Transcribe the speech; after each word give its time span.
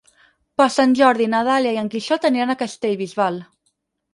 Per 0.61 0.65
Sant 0.75 0.95
Jordi 0.99 1.27
na 1.33 1.43
Dàlia 1.49 1.73
i 1.75 1.79
en 1.83 1.91
Quixot 1.97 2.25
aniran 2.31 2.55
a 2.55 2.59
Castellbisbal. 2.63 3.39